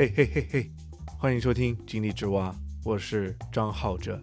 [0.00, 0.70] 嘿嘿嘿嘿，
[1.18, 2.48] 欢迎收听《井底之蛙》，
[2.86, 4.18] 我是张浩哲。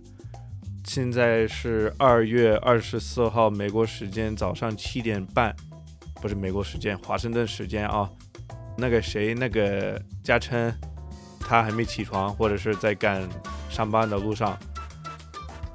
[0.84, 5.56] 现在是二月二十四号，美国时间早上七点半，
[6.16, 8.10] 不是美国时间，华盛顿时间啊。
[8.76, 10.76] 那个谁，那个嘉琛，
[11.40, 13.30] 他还没起床，或者是在赶
[13.70, 14.58] 上班的路上，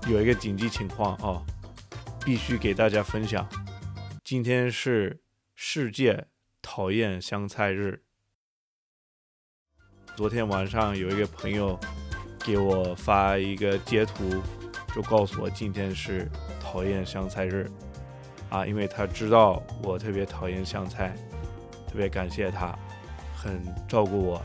[0.09, 1.41] 有一个紧急情况啊，
[2.25, 3.49] 必须给大家分享。
[4.25, 5.21] 今天是
[5.55, 6.27] 世界
[6.61, 8.03] 讨厌香菜日。
[10.15, 11.79] 昨天晚上有一个朋友
[12.45, 14.25] 给我发一个截图，
[14.95, 16.31] 就告诉我今天是
[16.61, 17.69] 讨厌香菜日
[18.51, 21.15] 啊，因为他知道我特别讨厌香菜，
[21.89, 22.79] 特别感谢他，
[23.35, 24.43] 很照顾我。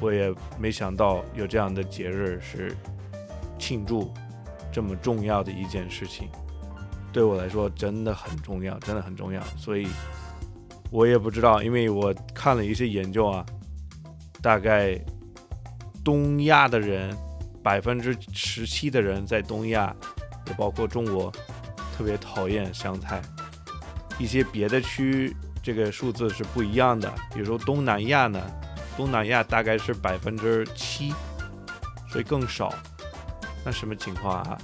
[0.00, 2.74] 我也没想到有这样的节日是
[3.58, 4.12] 庆祝
[4.72, 6.30] 这么重要的一件事情，
[7.12, 9.42] 对我来说真的很重要，真的很重要。
[9.58, 9.86] 所以
[10.90, 13.44] 我也不知道，因为我看了一些研究啊。
[14.42, 14.98] 大概
[16.04, 17.16] 东亚的人，
[17.62, 19.94] 百分之十七的人在东亚，
[20.48, 21.32] 也包括中国，
[21.96, 23.22] 特别讨厌香菜。
[24.18, 28.40] 一些别的区这个数字是不一样的，比如说东南亚呢，
[28.96, 31.14] 东南亚大概是百分之七，
[32.10, 32.74] 所以更少。
[33.64, 34.58] 那什么情况啊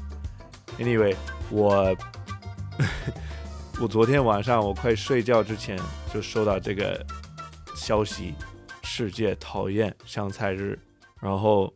[0.78, 1.14] ？Anyway，
[1.50, 1.96] 我
[3.80, 5.78] 我昨天晚上我快睡觉之前
[6.12, 7.06] 就收到这个
[7.76, 8.34] 消息。
[8.98, 10.76] 世界讨厌香菜日，
[11.20, 11.72] 然后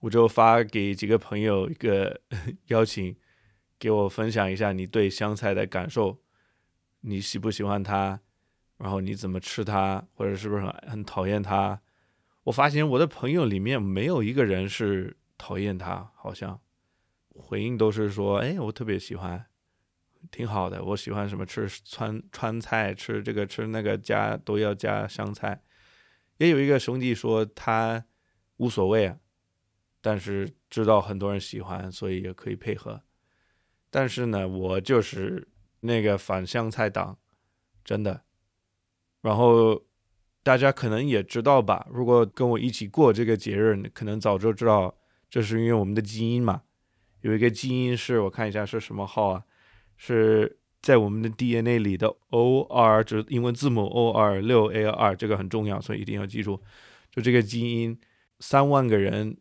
[0.00, 2.20] 我就发给几个朋友一个
[2.66, 3.16] 邀请，
[3.78, 6.18] 给我分享一下你对香菜的感受，
[7.00, 8.20] 你喜不喜欢它，
[8.76, 11.80] 然后你怎么吃它，或者是不是很很讨厌它？
[12.44, 16.60] 我发现我的朋友里面没有一个人是讨厌它，好像
[17.30, 19.46] 回应都是说，哎，我特别喜欢，
[20.30, 25.62] 挺好的，我喜欢什么吃川川菜，吃这个吃那个加都要加香菜。
[26.38, 28.04] 也有一个兄弟说他
[28.56, 29.18] 无所谓啊，
[30.00, 33.02] 但是知道很多人喜欢，所以也可以配合。
[33.90, 35.46] 但是呢，我就是
[35.80, 37.18] 那个反向菜党，
[37.84, 38.22] 真的。
[39.20, 39.84] 然后
[40.42, 44.96] 大家可能也知道吧，如果跟我一起过这个节日，可能早就知道，
[45.28, 46.62] 这是因为我们的基因嘛。
[47.20, 49.44] 有一个基因是我看一下是什么号啊？
[49.96, 50.58] 是。
[50.88, 56.58] 在我们的 DNA 里的 OR 就是英文字母 OR 六 A 二，这个很重要，所以一定要记住。
[57.10, 58.00] 就这个基因，
[58.40, 59.36] 三万个人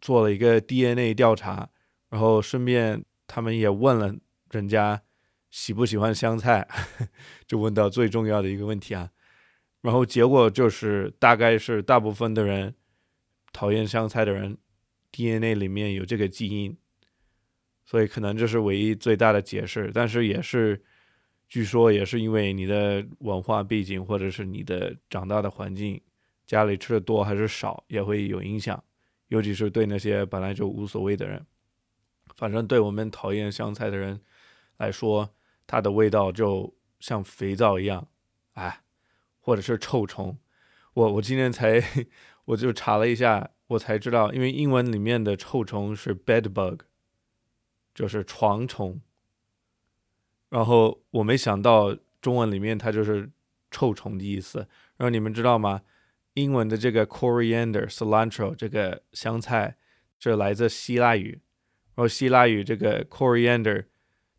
[0.00, 1.68] 做了一个 DNA 调查，
[2.08, 4.14] 然后顺便他们也问了
[4.52, 5.02] 人家
[5.50, 6.68] 喜不喜欢香菜，
[7.48, 9.10] 就问到最重要的一个问题啊。
[9.80, 12.76] 然后结果就是，大概是大部分的人
[13.52, 14.56] 讨厌香菜的人
[15.10, 16.78] DNA 里面有这个基因。
[17.84, 20.80] 所以可能这是唯一最大的解释，但是也是，
[21.52, 26.00] 据说也是因为你的文化背景或者是你的长大的环境，
[26.46, 28.82] 家里吃的多还是少也会有影响，
[29.28, 31.44] 尤其是对那些本来就无所谓的人，
[32.36, 34.18] 反正对我们讨厌香菜的人
[34.78, 35.28] 来说，
[35.66, 38.08] 它的味道就像肥皂一样，
[38.54, 38.80] 哎，
[39.38, 40.38] 或者是臭虫。
[40.94, 41.82] 我我今天才
[42.46, 46.84] 我就查了一下，我才知道，因为英文里面的臭虫是 bed bug。
[47.94, 49.02] 就是床虫，
[50.52, 53.30] 然后我没想到中文里面它就是
[53.70, 54.58] 臭虫的意思。
[54.98, 55.80] 然后你们知道吗？
[56.34, 59.78] 英文的这个 coriander cilantro 这个香菜
[60.18, 61.40] 是来自希腊语，
[61.94, 63.86] 然后希腊语这个 coriander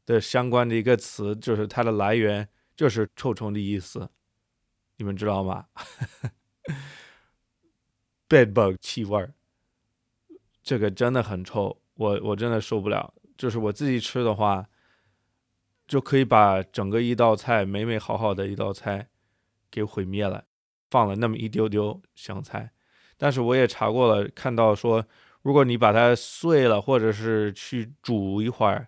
[0.06, 4.12] 的相关的一个词就是它的来源就是臭虫的意思。
[4.98, 5.66] 你们知道吗
[8.30, 9.34] ？bedbug 气味儿，
[10.62, 13.16] 这个真的很臭，我我真的受不了。
[13.36, 14.70] 就是我自己吃的话，
[15.88, 19.10] 就可以把整个一道菜美美好好的一道菜
[19.70, 20.46] 给毁灭了，
[20.90, 22.72] 放了那么一丢丢香菜。
[23.18, 25.06] 但是我也查过了，看到说，
[25.42, 28.88] 如果你把它碎了，或者是去煮一会儿，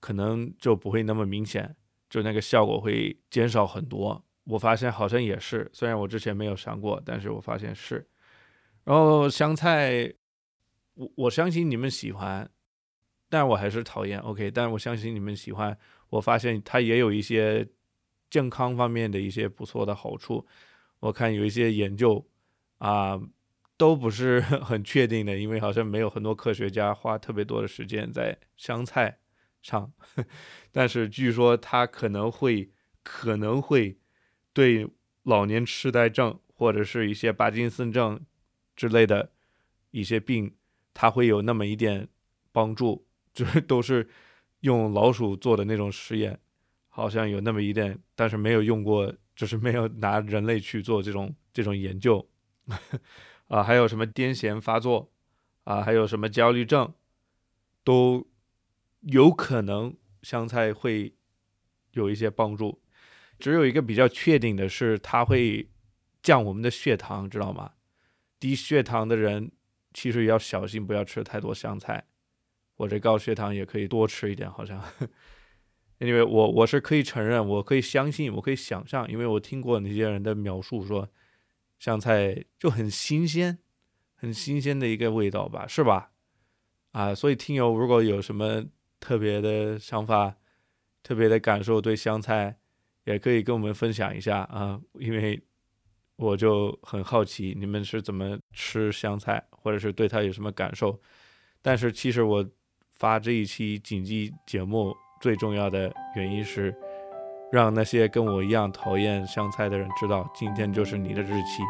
[0.00, 1.76] 可能就不会那么明显，
[2.10, 4.24] 就那个效果会减少很多。
[4.44, 8.06] 我发现好像也是，虽然我之前没有尝过，但是我发现是。
[8.84, 10.12] 然后香菜，
[10.94, 12.50] 我我相信你们喜欢。
[13.30, 14.50] 但我还是讨厌，OK。
[14.50, 15.76] 但我相信你们喜欢。
[16.14, 17.68] 我发现它也有一些
[18.30, 20.46] 健康方面的一些不错的好处。
[21.00, 22.24] 我看有一些研究
[22.78, 23.20] 啊，
[23.76, 29.18] 都不是 很确定的，因为好像没有很多科学家花特别多的时间在香菜
[29.60, 29.92] 上。
[30.70, 32.70] 但是据说它可能会
[33.02, 33.98] 可能会
[34.52, 34.88] 对
[35.24, 38.24] 老年痴呆症或者是一些帕金森症
[38.76, 39.32] 之类的
[39.90, 40.54] 一些病，
[40.92, 42.06] 它会有那么一点
[42.52, 43.04] 帮助。
[43.32, 44.08] 就是都是
[44.64, 46.40] 用老鼠做的那种实验，
[46.88, 52.26] 好像有那么一点，但是没有用过，就是没有拿人类去做这种这种研究。
[53.48, 55.12] 啊，还有什么癫痫发作
[55.64, 56.94] 啊，还有什么焦虑症，
[57.84, 58.26] 都
[59.02, 61.14] 有可能香菜会
[61.90, 62.80] 有一些帮助。
[63.38, 65.68] 只有一个比较确定的是，它会
[66.22, 67.72] 降我们的血糖，知道吗？
[68.40, 69.52] 低血糖的人
[69.92, 72.06] 其实要小心，不要吃太多香菜，
[72.76, 74.82] 或者高血糖也可以多吃一点，好像。
[75.98, 81.08] 因为我我是可以承认，我可以相信，我可以想象，因为我听过那些人的描述，说
[81.78, 83.58] 香菜就很新鲜，
[84.14, 86.10] 很新鲜的一个味道吧，是吧？
[86.90, 88.64] 啊，所以听友如果有什么
[88.98, 90.36] 特别的想法、
[91.02, 92.58] 特别的感受，对香菜
[93.04, 95.40] 也可以跟我们分享一下啊，因为
[96.16, 101.00] 我就很好奇你们是怎么吃香菜，或者是对它有什么感受。
[101.62, 102.50] 但是其实我
[102.94, 104.94] 发这一期紧急节目。
[105.20, 106.74] 最重要的原因是，
[107.50, 111.62] 让那些跟我一样讨厌香菜的人知道，今天就是你的日期，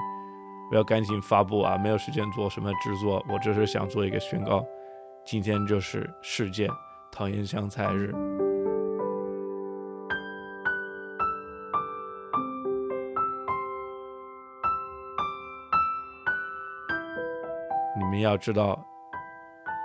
[0.72, 1.78] 我要赶紧发布啊！
[1.78, 4.66] 没有时间做什么制作，我只是想做一个宣告，
[5.24, 6.68] 今天就是世界
[7.12, 8.12] 讨厌香菜日。
[17.96, 18.84] 你们要知道，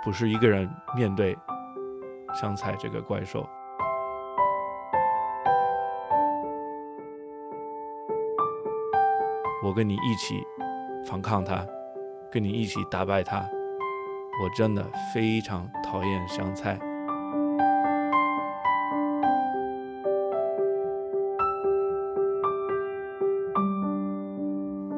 [0.02, 1.36] 不是一个人面对
[2.34, 3.46] 香菜这个怪兽。
[9.62, 10.42] 我跟你一起
[11.06, 11.64] 反抗他，
[12.30, 13.38] 跟你一起打败他。
[14.42, 14.82] 我真的
[15.12, 16.78] 非常讨厌香菜。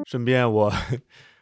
[0.06, 0.70] 顺便，我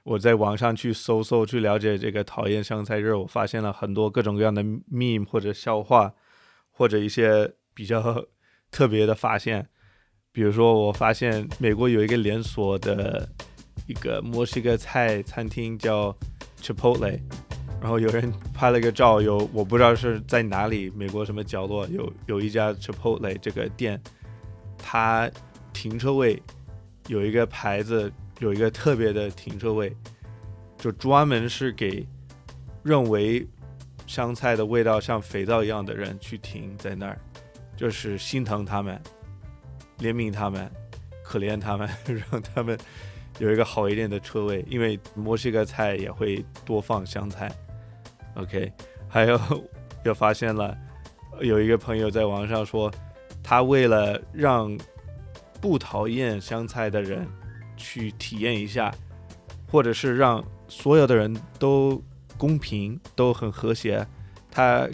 [0.03, 6.13] 我在网上去搜搜，去了解这个讨厌香菜热，我发现了很多各种各样的 meme 或者笑话，
[6.71, 8.25] 或者一些比较
[8.71, 9.69] 特别的发现。
[10.33, 13.29] 比如说，我发现美国有一个连锁的
[13.87, 16.17] 一个墨西哥菜餐厅叫
[16.63, 17.21] Chipotle，
[17.81, 24.01] 然后有人 拍了个照，有我不知道是在哪里，美国什么角落有有一家 Chipotle 这个店，
[24.79, 25.31] 它
[25.73, 26.41] 停车位
[27.09, 29.95] 有一个牌子，有一个特别的停车位，
[30.77, 32.07] 就专门是给
[32.83, 33.47] 认为
[34.07, 37.19] 香菜的味道像肥皂一样的人去停在那儿，
[37.77, 39.01] 就是心疼他们。
[39.99, 40.71] 怜悯他们，
[41.23, 42.79] 可怜他们， 让他们
[43.39, 47.53] 有一个好一点的车位，因为墨西哥菜也会多放香菜。
[48.37, 48.73] OK，
[49.07, 49.39] 还有
[50.03, 50.75] 又发现了，
[51.43, 52.91] 有一个朋友在网上说，
[53.43, 54.75] 他为了让
[55.61, 57.27] 不讨厌香菜的人
[57.81, 58.95] 去体验一下，
[59.71, 62.01] 或者是让所有的人都
[62.37, 64.07] 公平、都很和谐，
[64.51, 64.87] 他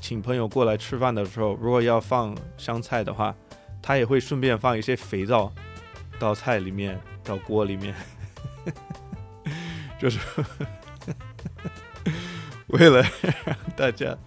[0.00, 3.34] 请朋友过来吃饭的时候，如果要放香菜的话。
[3.82, 5.52] 他也会顺便放一些肥皂
[6.18, 7.94] 到菜里面，到锅里面，
[9.96, 10.18] 就是
[12.66, 13.00] 为了
[13.44, 14.18] 让大家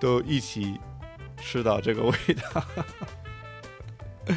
[0.00, 0.80] 都一起
[1.36, 2.64] 吃到这个味道。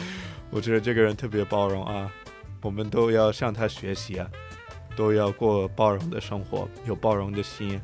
[0.52, 2.12] 我觉得这个人特别包容啊，
[2.62, 4.30] 我们都要向他学习啊，
[4.96, 7.80] 都要过包容的生活，有包容的心。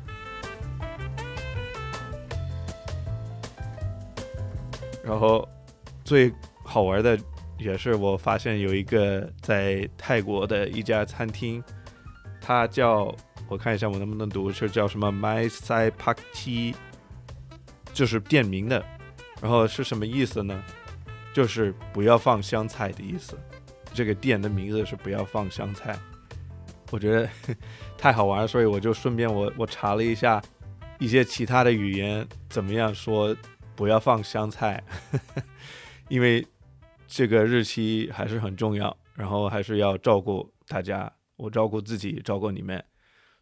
[5.04, 5.48] 然后
[6.04, 6.32] 最。
[6.70, 7.18] 好玩的
[7.56, 11.64] 也是，我发现有一个在泰国的一家餐厅，
[12.42, 13.16] 它叫
[13.48, 16.74] 我看一下我能不能读，是叫什么 My Sai Pakti，
[17.94, 18.84] 就是店名的。
[19.40, 20.62] 然后是什么意思呢？
[21.32, 23.34] 就是不要放香菜的意思。
[23.98, 25.98] 这个店的名字是不要放香菜。
[26.92, 27.28] 我觉得
[27.98, 30.40] 太好玩，所以我就顺便我我查了一下
[31.00, 33.36] 一些其他的语言怎么样说
[33.74, 34.80] 不要放香菜，
[36.08, 36.46] 因为。
[37.10, 42.84] 这个日期还是很重要，然后还是要照顾大家，我照顾自己，照顾你们。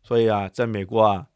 [0.04, 1.26] 所以啊，在美国啊，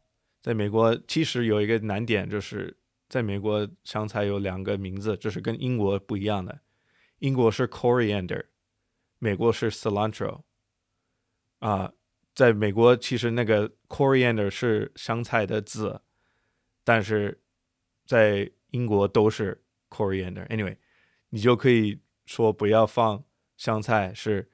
[0.41, 2.77] 在美国其实有一个难点，就是
[3.09, 6.61] 在美国香菜有两个名字，这是跟英国不一样的。
[7.19, 8.45] 英国是 coriander，
[9.20, 10.42] 美国是 cilantro。
[11.58, 11.92] 啊，
[12.34, 16.02] 在美国其实那个 coriander 是香菜的字，
[16.84, 17.40] 但是
[18.04, 20.76] 在英国都是 coriander。Anyway，
[21.30, 22.00] 你就可以。
[22.26, 23.22] 说不要放
[23.56, 24.50] 香菜是，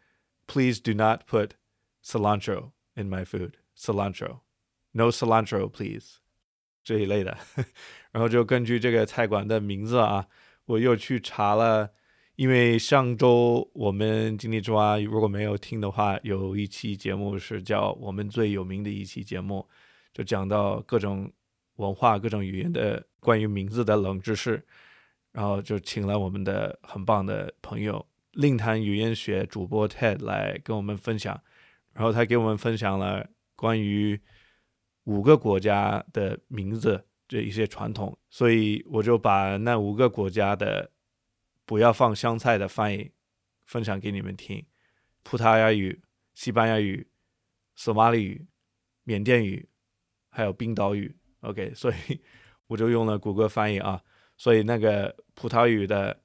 [0.47, 1.53] Please do not put
[2.05, 3.55] cilantro in my food.
[3.75, 4.41] Cilantro,
[4.91, 6.19] no cilantro, please.
[6.85, 7.39] 这一类的，
[8.11, 10.29] 然后就根据这个菜馆的名字啊，
[10.67, 11.95] 我又去查了，
[12.38, 19.68] 因为上周我们经济之蛙如果没有听的话，有一期节目是叫我们最有名的一期节目，
[20.14, 21.34] 就讲到各种
[21.78, 24.64] 文化、各种语言的关于名字的冷知识。
[25.32, 28.04] 然后就请了我们的很棒的朋友
[28.34, 31.42] 令谈语言学主播 Ted 来跟我们分享，
[31.94, 34.20] 然后他给我们分享了关于
[35.06, 40.92] 五个国家的名字这一些传统，所以我就把那五个国家的
[41.68, 43.12] 不要放香菜的翻译
[43.66, 44.66] 分享给你们听：
[45.24, 46.02] 葡萄牙语、
[46.34, 47.06] 西班牙语、
[47.76, 48.48] 索马里语、
[49.04, 49.68] 缅甸语，
[50.30, 51.14] 还有冰岛语。
[51.42, 52.22] OK， 所以
[52.68, 54.02] 我就用了谷歌翻译啊。
[54.38, 56.24] 所以那个葡萄语的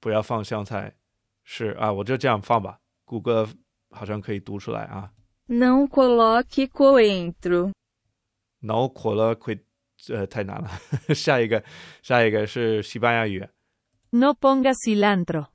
[0.00, 0.96] 不要放香菜
[1.44, 2.80] 是啊，我就这样放吧。
[3.04, 3.46] 谷歌
[3.90, 5.12] 好像可以读出来啊。
[5.48, 7.72] Não coloque coentro.
[8.60, 9.60] No coloque，
[10.08, 10.70] 呃，太难了。
[11.14, 11.62] 下一个，
[12.02, 13.46] 下一个是西班牙语。
[14.10, 15.46] No ponga cilantro.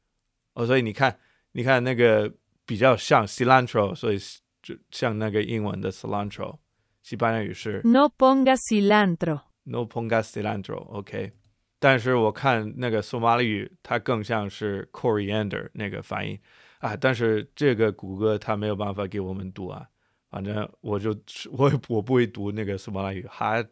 [0.53, 1.17] 哦，所以你看，
[1.53, 2.31] 你看那个
[2.65, 4.19] 比较像 cilantro，所以
[4.61, 6.59] 就像那个英文的 cilantro，
[7.01, 9.41] 西班牙语是 No ponga cilantro.
[9.65, 11.31] no ponga cilantro，OK、
[11.79, 16.37] 但是我看那个索马里语，它更像是 coriander 那个发音
[16.79, 16.95] 啊。
[16.95, 19.87] 但是这个谷歌它没有办法给我们读啊，
[20.29, 21.15] 反正我就
[21.51, 23.63] 我我不会读那个索马里语，哈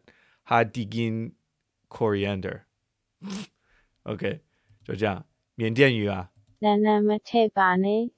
[0.44, 1.32] 哈 digin
[1.88, 4.40] coriander，OK，、
[4.84, 5.24] 就这样，
[5.54, 6.30] 缅甸语啊。
[6.58, 8.12] 那那么切呢？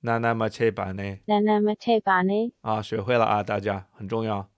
[0.00, 1.18] 那那么切呢？
[1.26, 2.52] 那那么切呢？
[2.60, 4.50] 啊，学会了啊，大家很重要。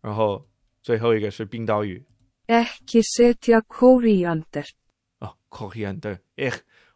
[0.00, 0.48] 然后
[0.82, 2.06] 最后一个是冰岛语。
[2.46, 3.02] Ekki
[5.18, 5.34] 啊，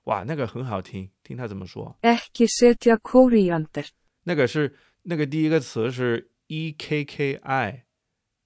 [0.05, 1.99] 哇，那个很好听，听他怎么说。
[2.03, 2.47] Ekki。
[4.25, 7.85] 那个是那个第一个词是 e k k i，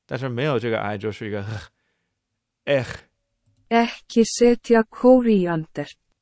[0.06, 1.42] 但是没有这个 i，就是一个
[2.64, 2.84] e。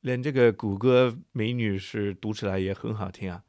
[0.00, 3.44] 连这个谷歌美女是读起来也很好听啊。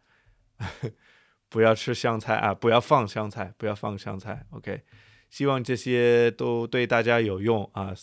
[1.50, 4.44] 不要吃香菜啊，不要放香菜，不要放香菜。
[4.50, 4.82] OK，
[5.30, 7.94] 希望这些都对大家有用啊。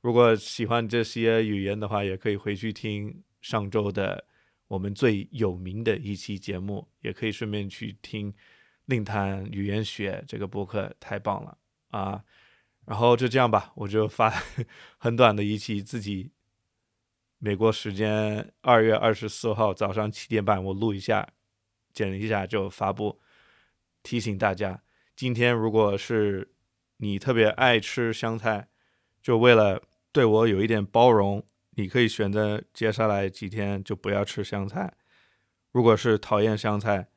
[0.00, 4.24] 如果喜欢这些语言的话，也可以回去听上周的
[4.68, 8.32] 我们最有名的一期节目，也可以顺便去听
[8.86, 12.22] 另谈语言学这个播客，太棒了啊！
[12.86, 14.32] 然后就这样吧，我就发
[14.96, 16.30] 很短的一期，自己
[17.38, 21.28] 美国时间二月二十四号早上七点半，我录一下，
[21.92, 23.20] 剪一下就发布。
[24.02, 24.82] 提醒大家，
[25.16, 26.54] 今天如果是
[26.98, 28.68] 你特别爱吃香菜，
[29.20, 34.96] 就为了对我有一点包容，你可以选择接下来几天就不要吃香菜。
[35.72, 37.08] 如果是讨厌香菜，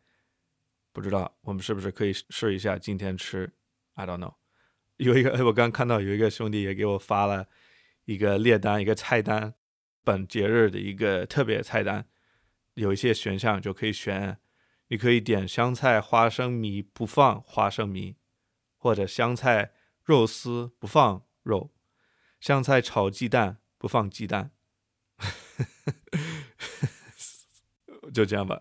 [0.92, 3.54] 不知道我们是不是可以试一下今天吃
[3.94, 4.39] ？I don't know。
[5.00, 7.48] 有一个，我刚看到有一个兄弟也给我发了
[8.04, 9.54] 一个列单，一个菜单，
[10.04, 12.06] 本节日的一个特别菜单，
[12.74, 14.38] 有一些选项就可以选，
[14.90, 18.18] 你可以点香菜花生米不放花生米，
[18.76, 19.72] 或者香菜
[20.04, 21.72] 肉丝不放肉，
[22.42, 24.52] 香菜炒鸡蛋不放鸡蛋，
[28.14, 28.60] 就这样吧。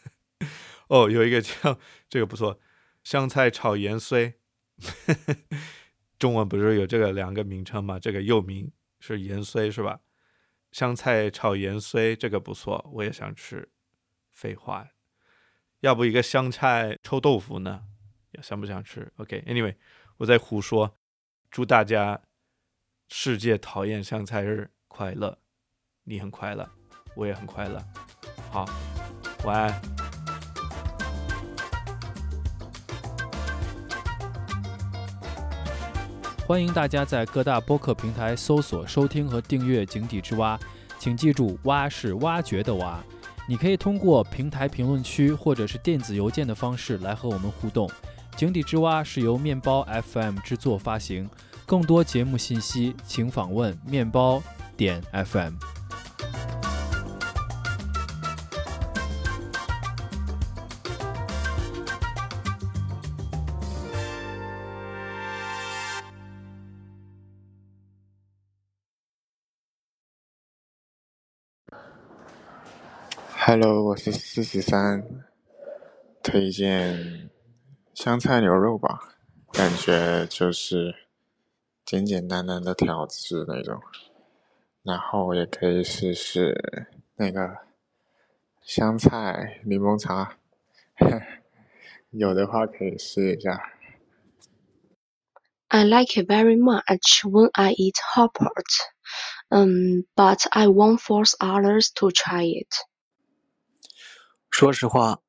[0.88, 1.78] 哦，有一个叫
[2.10, 2.60] 这个不错，
[3.02, 4.34] 香菜炒盐酥，
[6.18, 7.98] 中文不是有这个两个名称吗？
[7.98, 10.00] 这个又名是盐酥是吧？
[10.72, 13.68] 香菜炒盐酥这个不错，我也想吃。
[14.30, 14.88] 废话，
[15.80, 17.84] 要不一个香菜臭豆腐呢？
[18.42, 19.76] 想不想吃？OK，Anyway，、
[20.18, 20.98] 我在胡说。
[21.50, 22.20] 祝大家
[23.08, 25.38] 世界讨厌香菜日快乐！
[26.04, 26.70] 你很快乐，
[27.14, 27.82] 我也很快乐。
[28.50, 28.66] 好，
[29.44, 30.05] 晚安。
[36.46, 40.56] 欢迎大家在各大播客平台搜索、收听和订阅《井底之蛙》，
[40.96, 43.02] 请记住“蛙”是挖掘的“蛙”。
[43.48, 47.90] 你可以通过平台评论区或者是电子邮件的方式来和我们互动。
[48.36, 51.28] 井底之蛙是由面包 FM 制作发行，
[51.66, 54.40] 更多节目信息请访问面包
[54.76, 55.54] 点 FM。
[73.48, 75.24] Hello，我是四十三，
[76.20, 77.30] 推荐
[77.94, 79.14] 香菜牛肉吧，
[79.52, 80.96] 感觉就是
[81.84, 83.80] 简简单单的条子那种，
[84.82, 87.58] 然后也可以试试那个
[88.62, 90.38] 香菜柠檬茶，
[92.10, 93.62] 有的话可以试一下。
[95.68, 98.66] I like it very much when I eat hot pot,
[99.50, 102.74] um, but I won't force others to try it.
[104.58, 105.20] 说实话，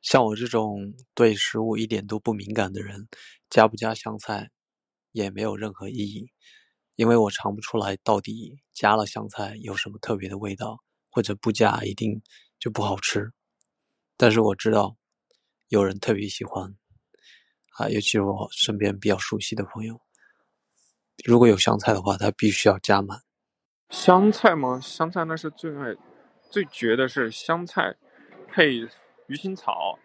[0.00, 3.08] 像我这种对食物一点都不敏感的人，
[3.50, 4.52] 加不加香菜
[5.10, 6.30] 也没有任何意义，
[6.94, 10.78] 因为我尝不出来到底加了香菜有什么特别的味道，
[11.10, 12.22] 或者不加一定
[12.60, 13.32] 就不好吃。
[14.16, 14.96] 但是我知道
[15.66, 16.76] 有人特别喜欢，
[17.76, 20.00] 啊，尤其是我身边比较熟悉的朋友，
[21.24, 23.24] 如果有香菜的话，他必须要加满。
[23.90, 24.78] 香菜吗？
[24.78, 25.96] 香菜那是最爱、
[26.48, 27.96] 最绝的是香菜
[28.54, 28.76] 配
[29.26, 29.98] 鱼腥草，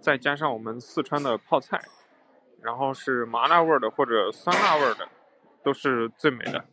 [0.00, 1.80] 再加上我们四川的泡菜，
[2.60, 5.08] 然后是麻辣味的或者酸辣味的，
[5.62, 6.64] 都是最美的。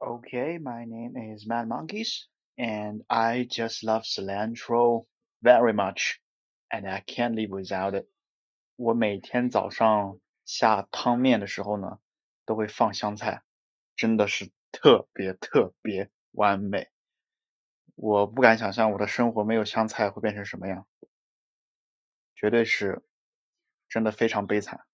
[0.00, 2.24] Okay, my name is Mad Monkeys,
[2.56, 5.06] and I just love cilantro
[5.40, 6.16] very much,
[6.68, 8.08] and I can't live without it.
[8.74, 12.00] 我每天早上下汤面的时候呢，
[12.44, 13.44] 都会放香菜，
[13.94, 16.88] 真的是特别特别完美。
[17.98, 20.86] 我不敢想象我的生活没有香菜会变成什么样，
[22.36, 23.02] 绝对是
[23.88, 24.84] 真的非常悲惨。